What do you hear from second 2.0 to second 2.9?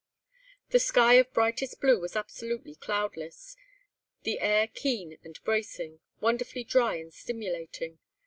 absolutely